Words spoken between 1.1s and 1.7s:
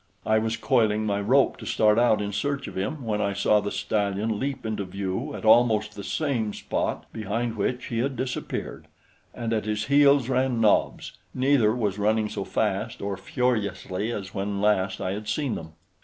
rope to